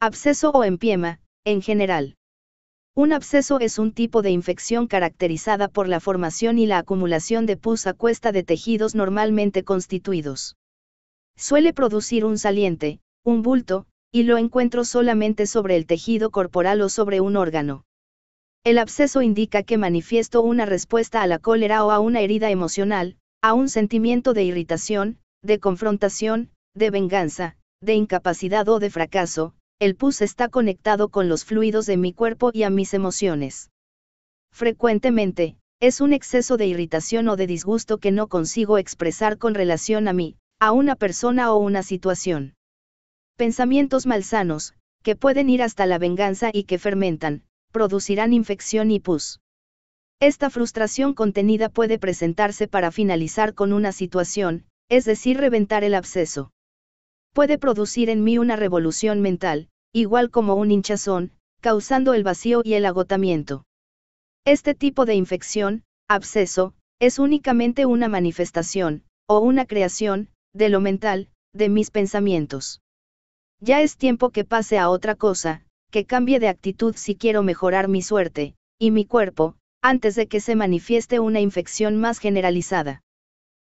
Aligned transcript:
Absceso 0.00 0.52
o 0.52 0.62
empiema, 0.62 1.18
en 1.44 1.60
general. 1.60 2.14
Un 2.94 3.12
absceso 3.12 3.58
es 3.58 3.80
un 3.80 3.90
tipo 3.90 4.22
de 4.22 4.30
infección 4.30 4.86
caracterizada 4.86 5.66
por 5.66 5.88
la 5.88 5.98
formación 5.98 6.60
y 6.60 6.66
la 6.66 6.78
acumulación 6.78 7.46
de 7.46 7.56
pus 7.56 7.88
a 7.88 7.94
cuesta 7.94 8.30
de 8.30 8.44
tejidos 8.44 8.94
normalmente 8.94 9.64
constituidos. 9.64 10.56
Suele 11.36 11.72
producir 11.72 12.24
un 12.24 12.38
saliente, 12.38 13.00
un 13.24 13.42
bulto, 13.42 13.86
y 14.12 14.22
lo 14.22 14.38
encuentro 14.38 14.84
solamente 14.84 15.48
sobre 15.48 15.74
el 15.74 15.84
tejido 15.84 16.30
corporal 16.30 16.80
o 16.82 16.88
sobre 16.88 17.20
un 17.20 17.34
órgano. 17.34 17.84
El 18.62 18.78
absceso 18.78 19.20
indica 19.20 19.64
que 19.64 19.78
manifiesto 19.78 20.42
una 20.42 20.64
respuesta 20.64 21.22
a 21.22 21.26
la 21.26 21.40
cólera 21.40 21.84
o 21.84 21.90
a 21.90 21.98
una 21.98 22.20
herida 22.20 22.50
emocional, 22.50 23.16
a 23.42 23.52
un 23.52 23.68
sentimiento 23.68 24.32
de 24.32 24.44
irritación, 24.44 25.18
de 25.42 25.58
confrontación, 25.58 26.50
de 26.72 26.90
venganza, 26.90 27.56
de 27.80 27.94
incapacidad 27.94 28.68
o 28.68 28.78
de 28.78 28.90
fracaso, 28.90 29.54
el 29.80 29.94
pus 29.94 30.22
está 30.22 30.48
conectado 30.48 31.08
con 31.08 31.28
los 31.28 31.44
fluidos 31.44 31.86
de 31.86 31.96
mi 31.96 32.12
cuerpo 32.12 32.50
y 32.52 32.64
a 32.64 32.70
mis 32.70 32.94
emociones. 32.94 33.70
Frecuentemente, 34.52 35.56
es 35.78 36.00
un 36.00 36.12
exceso 36.12 36.56
de 36.56 36.66
irritación 36.66 37.28
o 37.28 37.36
de 37.36 37.46
disgusto 37.46 37.98
que 37.98 38.10
no 38.10 38.26
consigo 38.26 38.78
expresar 38.78 39.38
con 39.38 39.54
relación 39.54 40.08
a 40.08 40.12
mí, 40.12 40.36
a 40.58 40.72
una 40.72 40.96
persona 40.96 41.52
o 41.52 41.58
una 41.58 41.84
situación. 41.84 42.54
Pensamientos 43.36 44.06
malsanos, 44.06 44.74
que 45.04 45.14
pueden 45.14 45.48
ir 45.48 45.62
hasta 45.62 45.86
la 45.86 45.98
venganza 45.98 46.50
y 46.52 46.64
que 46.64 46.78
fermentan, 46.78 47.44
producirán 47.70 48.32
infección 48.32 48.90
y 48.90 48.98
pus. 48.98 49.40
Esta 50.18 50.50
frustración 50.50 51.14
contenida 51.14 51.68
puede 51.68 52.00
presentarse 52.00 52.66
para 52.66 52.90
finalizar 52.90 53.54
con 53.54 53.72
una 53.72 53.92
situación, 53.92 54.66
es 54.88 55.04
decir, 55.04 55.38
reventar 55.38 55.84
el 55.84 55.94
absceso. 55.94 56.50
Puede 57.38 57.56
producir 57.56 58.10
en 58.10 58.24
mí 58.24 58.36
una 58.36 58.56
revolución 58.56 59.20
mental, 59.20 59.68
igual 59.92 60.28
como 60.28 60.56
un 60.56 60.72
hinchazón, 60.72 61.30
causando 61.60 62.12
el 62.14 62.24
vacío 62.24 62.62
y 62.64 62.74
el 62.74 62.84
agotamiento. 62.84 63.64
Este 64.44 64.74
tipo 64.74 65.04
de 65.04 65.14
infección, 65.14 65.84
absceso, 66.08 66.74
es 66.98 67.20
únicamente 67.20 67.86
una 67.86 68.08
manifestación, 68.08 69.04
o 69.28 69.38
una 69.38 69.66
creación, 69.66 70.30
de 70.52 70.68
lo 70.68 70.80
mental, 70.80 71.28
de 71.54 71.68
mis 71.68 71.92
pensamientos. 71.92 72.80
Ya 73.60 73.82
es 73.82 73.96
tiempo 73.96 74.30
que 74.30 74.44
pase 74.44 74.76
a 74.76 74.90
otra 74.90 75.14
cosa, 75.14 75.64
que 75.92 76.06
cambie 76.06 76.40
de 76.40 76.48
actitud 76.48 76.96
si 76.96 77.14
quiero 77.14 77.44
mejorar 77.44 77.86
mi 77.86 78.02
suerte, 78.02 78.56
y 78.80 78.90
mi 78.90 79.04
cuerpo, 79.04 79.54
antes 79.80 80.16
de 80.16 80.26
que 80.26 80.40
se 80.40 80.56
manifieste 80.56 81.20
una 81.20 81.38
infección 81.38 81.98
más 81.98 82.18
generalizada. 82.18 83.04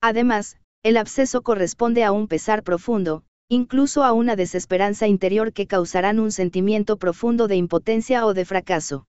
Además, 0.00 0.58
el 0.84 0.96
absceso 0.96 1.42
corresponde 1.42 2.04
a 2.04 2.12
un 2.12 2.28
pesar 2.28 2.62
profundo, 2.62 3.24
incluso 3.50 4.04
a 4.04 4.12
una 4.12 4.36
desesperanza 4.36 5.06
interior 5.06 5.54
que 5.54 5.66
causarán 5.66 6.20
un 6.20 6.32
sentimiento 6.32 6.98
profundo 6.98 7.48
de 7.48 7.56
impotencia 7.56 8.26
o 8.26 8.34
de 8.34 8.44
fracaso. 8.44 9.06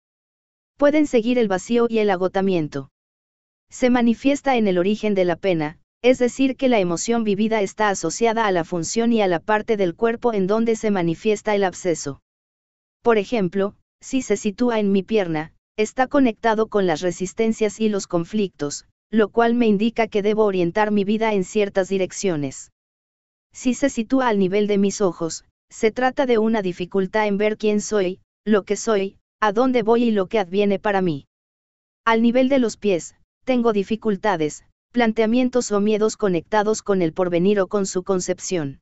Pueden 0.77 1.07
seguir 1.07 1.39
el 1.39 1.47
vacío 1.47 1.87
y 1.89 1.97
el 1.97 2.11
agotamiento. 2.11 2.91
Se 3.69 3.89
manifiesta 3.89 4.55
en 4.55 4.67
el 4.67 4.77
origen 4.77 5.15
de 5.15 5.25
la 5.25 5.35
pena, 5.37 5.79
es 6.03 6.19
decir, 6.19 6.55
que 6.55 6.69
la 6.69 6.79
emoción 6.79 7.23
vivida 7.23 7.61
está 7.61 7.89
asociada 7.89 8.45
a 8.45 8.51
la 8.51 8.63
función 8.63 9.11
y 9.11 9.21
a 9.23 9.27
la 9.27 9.39
parte 9.39 9.75
del 9.75 9.95
cuerpo 9.95 10.33
en 10.33 10.45
donde 10.45 10.75
se 10.75 10.91
manifiesta 10.91 11.55
el 11.55 11.63
absceso. 11.63 12.21
Por 13.01 13.17
ejemplo, 13.17 13.75
si 14.01 14.21
se 14.21 14.37
sitúa 14.37 14.79
en 14.79 14.91
mi 14.91 15.01
pierna, 15.01 15.53
está 15.77 16.07
conectado 16.07 16.67
con 16.67 16.85
las 16.85 17.01
resistencias 17.01 17.79
y 17.79 17.89
los 17.89 18.05
conflictos, 18.05 18.85
lo 19.09 19.29
cual 19.29 19.55
me 19.55 19.65
indica 19.65 20.07
que 20.07 20.21
debo 20.21 20.45
orientar 20.45 20.91
mi 20.91 21.03
vida 21.03 21.33
en 21.33 21.43
ciertas 21.43 21.89
direcciones. 21.89 22.71
Si 23.57 23.73
se 23.73 23.89
sitúa 23.89 24.27
al 24.27 24.37
nivel 24.37 24.67
de 24.67 24.77
mis 24.77 25.01
ojos, 25.01 25.43
se 25.71 25.91
trata 25.91 26.27
de 26.27 26.37
una 26.37 26.61
dificultad 26.61 27.25
en 27.25 27.39
ver 27.39 27.57
quién 27.57 27.81
soy, 27.81 28.19
lo 28.45 28.61
que 28.65 28.75
soy, 28.75 29.17
a 29.39 29.51
dónde 29.51 29.81
voy 29.81 30.03
y 30.03 30.11
lo 30.11 30.27
que 30.27 30.37
adviene 30.37 30.77
para 30.77 31.01
mí. 31.01 31.25
Al 32.05 32.21
nivel 32.21 32.49
de 32.49 32.59
los 32.59 32.77
pies, 32.77 33.15
tengo 33.45 33.73
dificultades, 33.73 34.63
planteamientos 34.91 35.71
o 35.71 35.79
miedos 35.79 36.17
conectados 36.17 36.83
con 36.83 37.01
el 37.01 37.13
porvenir 37.13 37.59
o 37.59 37.65
con 37.65 37.87
su 37.87 38.03
concepción. 38.03 38.79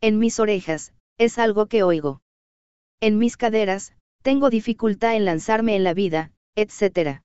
En 0.00 0.20
mis 0.20 0.38
orejas, 0.38 0.92
es 1.18 1.36
algo 1.36 1.66
que 1.66 1.82
oigo. 1.82 2.20
En 3.00 3.18
mis 3.18 3.36
caderas, 3.36 3.94
tengo 4.22 4.48
dificultad 4.48 5.16
en 5.16 5.24
lanzarme 5.24 5.74
en 5.74 5.82
la 5.82 5.92
vida, 5.92 6.30
etc. 6.54 7.22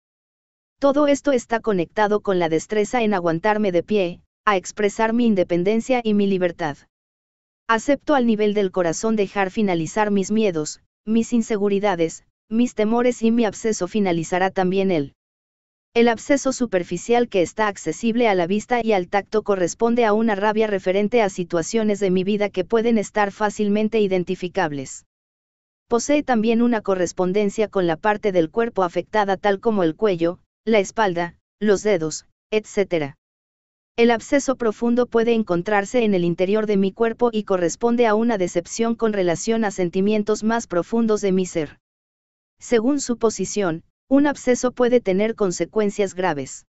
Todo 0.79 1.05
esto 1.05 1.33
está 1.33 1.59
conectado 1.59 2.21
con 2.21 2.39
la 2.39 2.49
destreza 2.49 3.03
en 3.03 3.13
aguantarme 3.13 3.71
de 3.71 3.83
pie, 3.83 4.22
a 4.45 4.57
expresar 4.57 5.13
mi 5.13 5.25
independencia 5.25 6.01
y 6.03 6.13
mi 6.13 6.27
libertad. 6.27 6.77
Acepto 7.69 8.13
al 8.13 8.25
nivel 8.25 8.53
del 8.53 8.71
corazón 8.71 9.15
dejar 9.15 9.51
finalizar 9.51 10.11
mis 10.11 10.31
miedos, 10.31 10.81
mis 11.05 11.31
inseguridades, 11.31 12.25
mis 12.49 12.75
temores 12.75 13.21
y 13.21 13.31
mi 13.31 13.45
absceso 13.45 13.87
finalizará 13.87 14.51
también 14.51 14.91
él. 14.91 15.13
El 15.95 16.07
absceso 16.07 16.51
superficial 16.51 17.29
que 17.29 17.41
está 17.41 17.67
accesible 17.67 18.27
a 18.27 18.35
la 18.35 18.47
vista 18.47 18.81
y 18.83 18.93
al 18.93 19.07
tacto 19.07 19.43
corresponde 19.43 20.05
a 20.05 20.13
una 20.13 20.35
rabia 20.35 20.67
referente 20.67 21.21
a 21.21 21.29
situaciones 21.29 21.99
de 21.99 22.09
mi 22.09 22.23
vida 22.23 22.49
que 22.49 22.65
pueden 22.65 22.97
estar 22.97 23.31
fácilmente 23.31 23.99
identificables. 23.99 25.05
Posee 25.87 26.23
también 26.23 26.61
una 26.61 26.81
correspondencia 26.81 27.67
con 27.67 27.87
la 27.87 27.95
parte 27.95 28.31
del 28.31 28.49
cuerpo 28.49 28.83
afectada 28.83 29.37
tal 29.37 29.59
como 29.59 29.83
el 29.83 29.95
cuello, 29.95 30.39
la 30.65 30.79
espalda, 30.79 31.37
los 31.59 31.83
dedos, 31.83 32.25
etc. 32.51 33.15
El 33.95 34.09
absceso 34.09 34.55
profundo 34.55 35.05
puede 35.05 35.33
encontrarse 35.33 36.03
en 36.03 36.15
el 36.15 36.23
interior 36.23 36.65
de 36.65 36.77
mi 36.77 36.91
cuerpo 36.91 37.29
y 37.31 37.43
corresponde 37.43 38.07
a 38.07 38.15
una 38.15 38.39
decepción 38.39 38.95
con 38.95 39.13
relación 39.13 39.63
a 39.65 39.69
sentimientos 39.69 40.43
más 40.43 40.65
profundos 40.65 41.21
de 41.21 41.31
mi 41.31 41.45
ser. 41.45 41.77
Según 42.59 42.99
su 42.99 43.19
posición, 43.19 43.83
un 44.09 44.25
absceso 44.25 44.71
puede 44.71 44.99
tener 44.99 45.35
consecuencias 45.35 46.15
graves. 46.15 46.65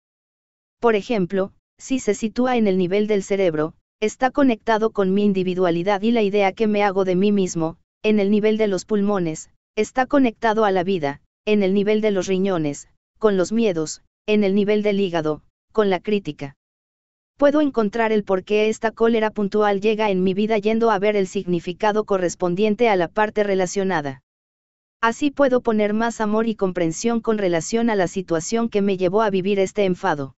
Por 0.80 0.96
ejemplo, 0.96 1.54
si 1.78 1.98
se 1.98 2.12
sitúa 2.12 2.58
en 2.58 2.66
el 2.66 2.76
nivel 2.76 3.06
del 3.06 3.22
cerebro, 3.22 3.72
está 4.00 4.30
conectado 4.30 4.90
con 4.90 5.14
mi 5.14 5.24
individualidad 5.24 6.02
y 6.02 6.10
la 6.10 6.20
idea 6.20 6.52
que 6.52 6.66
me 6.66 6.82
hago 6.82 7.06
de 7.06 7.16
mí 7.16 7.32
mismo, 7.32 7.78
en 8.02 8.20
el 8.20 8.30
nivel 8.30 8.58
de 8.58 8.68
los 8.68 8.84
pulmones, 8.84 9.48
está 9.76 10.04
conectado 10.04 10.66
a 10.66 10.70
la 10.72 10.84
vida, 10.84 11.22
en 11.46 11.62
el 11.62 11.72
nivel 11.72 12.02
de 12.02 12.10
los 12.10 12.26
riñones, 12.26 12.88
con 13.18 13.38
los 13.38 13.50
miedos, 13.50 14.02
en 14.26 14.44
el 14.44 14.54
nivel 14.54 14.82
del 14.82 15.00
hígado, 15.00 15.40
con 15.72 15.88
la 15.88 16.00
crítica 16.00 16.54
puedo 17.36 17.60
encontrar 17.60 18.12
el 18.12 18.24
por 18.24 18.44
qué 18.44 18.68
esta 18.68 18.90
cólera 18.90 19.30
puntual 19.30 19.80
llega 19.80 20.10
en 20.10 20.22
mi 20.22 20.34
vida 20.34 20.58
yendo 20.58 20.90
a 20.90 20.98
ver 20.98 21.16
el 21.16 21.26
significado 21.26 22.04
correspondiente 22.04 22.88
a 22.88 22.96
la 22.96 23.08
parte 23.08 23.42
relacionada. 23.42 24.22
Así 25.00 25.30
puedo 25.30 25.60
poner 25.60 25.92
más 25.92 26.20
amor 26.20 26.48
y 26.48 26.54
comprensión 26.54 27.20
con 27.20 27.36
relación 27.36 27.90
a 27.90 27.96
la 27.96 28.08
situación 28.08 28.68
que 28.68 28.82
me 28.82 28.96
llevó 28.96 29.22
a 29.22 29.30
vivir 29.30 29.58
este 29.58 29.84
enfado. 29.84 30.34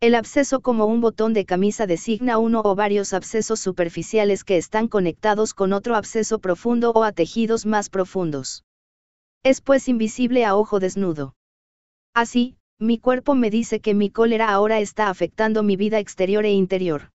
El 0.00 0.14
absceso 0.14 0.60
como 0.60 0.86
un 0.86 1.00
botón 1.00 1.34
de 1.34 1.44
camisa 1.44 1.86
designa 1.86 2.38
uno 2.38 2.62
o 2.64 2.74
varios 2.74 3.12
abscesos 3.12 3.60
superficiales 3.60 4.44
que 4.44 4.56
están 4.56 4.88
conectados 4.88 5.52
con 5.52 5.72
otro 5.72 5.96
absceso 5.96 6.38
profundo 6.38 6.92
o 6.92 7.04
a 7.04 7.12
tejidos 7.12 7.66
más 7.66 7.90
profundos. 7.90 8.64
Es 9.42 9.60
pues 9.60 9.88
invisible 9.88 10.44
a 10.44 10.54
ojo 10.56 10.80
desnudo. 10.80 11.34
Así, 12.14 12.56
mi 12.80 12.98
cuerpo 12.98 13.34
me 13.34 13.50
dice 13.50 13.80
que 13.80 13.92
mi 13.92 14.08
cólera 14.08 14.48
ahora 14.48 14.80
está 14.80 15.10
afectando 15.10 15.62
mi 15.62 15.76
vida 15.76 15.98
exterior 15.98 16.46
e 16.46 16.52
interior. 16.52 17.10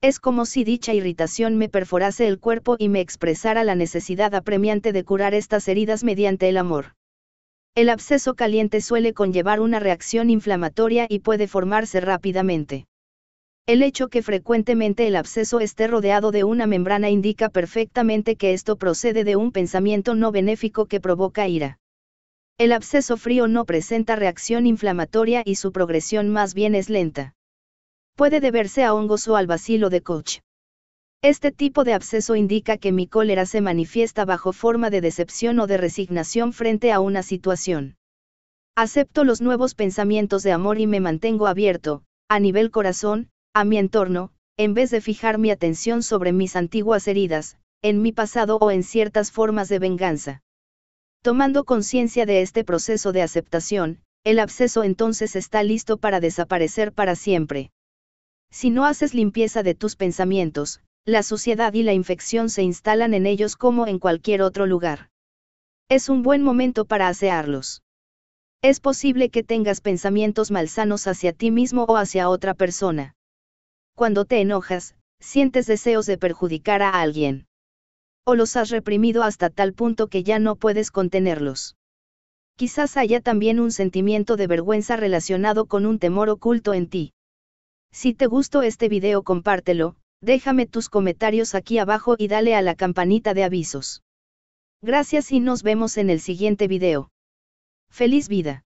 Es 0.00 0.18
como 0.18 0.46
si 0.46 0.64
dicha 0.64 0.92
irritación 0.94 1.56
me 1.56 1.68
perforase 1.68 2.26
el 2.26 2.40
cuerpo 2.40 2.74
y 2.76 2.88
me 2.88 3.00
expresara 3.00 3.62
la 3.62 3.76
necesidad 3.76 4.34
apremiante 4.34 4.92
de 4.92 5.04
curar 5.04 5.32
estas 5.32 5.68
heridas 5.68 6.02
mediante 6.02 6.48
el 6.48 6.56
amor. 6.56 6.96
El 7.76 7.88
absceso 7.88 8.34
caliente 8.34 8.80
suele 8.80 9.14
conllevar 9.14 9.60
una 9.60 9.78
reacción 9.78 10.28
inflamatoria 10.28 11.06
y 11.08 11.20
puede 11.20 11.46
formarse 11.46 12.00
rápidamente. 12.00 12.86
El 13.66 13.84
hecho 13.84 14.08
que 14.08 14.22
frecuentemente 14.22 15.06
el 15.06 15.14
absceso 15.14 15.60
esté 15.60 15.86
rodeado 15.86 16.32
de 16.32 16.42
una 16.42 16.66
membrana 16.66 17.10
indica 17.10 17.48
perfectamente 17.48 18.34
que 18.34 18.54
esto 18.54 18.74
procede 18.74 19.22
de 19.22 19.36
un 19.36 19.52
pensamiento 19.52 20.16
no 20.16 20.32
benéfico 20.32 20.86
que 20.86 20.98
provoca 20.98 21.46
ira. 21.46 21.78
El 22.60 22.72
absceso 22.72 23.16
frío 23.16 23.48
no 23.48 23.64
presenta 23.64 24.16
reacción 24.16 24.66
inflamatoria 24.66 25.42
y 25.46 25.54
su 25.54 25.72
progresión 25.72 26.28
más 26.28 26.52
bien 26.52 26.74
es 26.74 26.90
lenta. 26.90 27.34
Puede 28.16 28.40
deberse 28.40 28.84
a 28.84 28.92
hongos 28.92 29.26
o 29.28 29.36
al 29.36 29.46
bacilo 29.46 29.88
de 29.88 30.02
Koch. 30.02 30.40
Este 31.22 31.52
tipo 31.52 31.84
de 31.84 31.94
absceso 31.94 32.36
indica 32.36 32.76
que 32.76 32.92
mi 32.92 33.06
cólera 33.06 33.46
se 33.46 33.62
manifiesta 33.62 34.26
bajo 34.26 34.52
forma 34.52 34.90
de 34.90 35.00
decepción 35.00 35.58
o 35.58 35.66
de 35.66 35.78
resignación 35.78 36.52
frente 36.52 36.92
a 36.92 37.00
una 37.00 37.22
situación. 37.22 37.96
Acepto 38.76 39.24
los 39.24 39.40
nuevos 39.40 39.74
pensamientos 39.74 40.42
de 40.42 40.52
amor 40.52 40.78
y 40.80 40.86
me 40.86 41.00
mantengo 41.00 41.46
abierto, 41.46 42.02
a 42.28 42.40
nivel 42.40 42.70
corazón, 42.70 43.30
a 43.54 43.64
mi 43.64 43.78
entorno, 43.78 44.32
en 44.58 44.74
vez 44.74 44.90
de 44.90 45.00
fijar 45.00 45.38
mi 45.38 45.50
atención 45.50 46.02
sobre 46.02 46.34
mis 46.34 46.56
antiguas 46.56 47.08
heridas, 47.08 47.56
en 47.80 48.02
mi 48.02 48.12
pasado 48.12 48.58
o 48.60 48.70
en 48.70 48.82
ciertas 48.82 49.32
formas 49.32 49.70
de 49.70 49.78
venganza. 49.78 50.42
Tomando 51.22 51.64
conciencia 51.64 52.24
de 52.24 52.40
este 52.40 52.64
proceso 52.64 53.12
de 53.12 53.20
aceptación, 53.20 54.00
el 54.24 54.38
absceso 54.38 54.84
entonces 54.84 55.36
está 55.36 55.62
listo 55.62 55.98
para 55.98 56.18
desaparecer 56.18 56.92
para 56.92 57.14
siempre. 57.14 57.70
Si 58.50 58.70
no 58.70 58.86
haces 58.86 59.12
limpieza 59.12 59.62
de 59.62 59.74
tus 59.74 59.96
pensamientos, 59.96 60.80
la 61.04 61.22
suciedad 61.22 61.74
y 61.74 61.82
la 61.82 61.92
infección 61.92 62.48
se 62.48 62.62
instalan 62.62 63.12
en 63.12 63.26
ellos 63.26 63.56
como 63.56 63.86
en 63.86 63.98
cualquier 63.98 64.40
otro 64.40 64.64
lugar. 64.64 65.10
Es 65.90 66.08
un 66.08 66.22
buen 66.22 66.42
momento 66.42 66.86
para 66.86 67.08
asearlos. 67.08 67.82
Es 68.62 68.80
posible 68.80 69.28
que 69.28 69.42
tengas 69.42 69.82
pensamientos 69.82 70.50
malsanos 70.50 71.06
hacia 71.06 71.34
ti 71.34 71.50
mismo 71.50 71.84
o 71.84 71.96
hacia 71.96 72.30
otra 72.30 72.54
persona. 72.54 73.14
Cuando 73.94 74.24
te 74.24 74.40
enojas, 74.40 74.94
sientes 75.20 75.66
deseos 75.66 76.06
de 76.06 76.16
perjudicar 76.16 76.80
a 76.80 76.90
alguien. 76.90 77.46
O 78.24 78.34
los 78.34 78.56
has 78.56 78.70
reprimido 78.70 79.22
hasta 79.22 79.50
tal 79.50 79.72
punto 79.72 80.08
que 80.08 80.22
ya 80.22 80.38
no 80.38 80.56
puedes 80.56 80.90
contenerlos. 80.90 81.76
Quizás 82.56 82.96
haya 82.96 83.20
también 83.20 83.58
un 83.58 83.72
sentimiento 83.72 84.36
de 84.36 84.46
vergüenza 84.46 84.96
relacionado 84.96 85.66
con 85.66 85.86
un 85.86 85.98
temor 85.98 86.28
oculto 86.28 86.74
en 86.74 86.88
ti. 86.88 87.12
Si 87.92 88.14
te 88.14 88.26
gustó 88.26 88.62
este 88.62 88.88
video 88.88 89.22
compártelo, 89.22 89.96
déjame 90.20 90.66
tus 90.66 90.88
comentarios 90.88 91.54
aquí 91.54 91.78
abajo 91.78 92.14
y 92.18 92.28
dale 92.28 92.54
a 92.54 92.62
la 92.62 92.74
campanita 92.74 93.34
de 93.34 93.44
avisos. 93.44 94.02
Gracias 94.82 95.32
y 95.32 95.40
nos 95.40 95.62
vemos 95.62 95.96
en 95.96 96.10
el 96.10 96.20
siguiente 96.20 96.68
video. 96.68 97.10
Feliz 97.90 98.28
vida. 98.28 98.64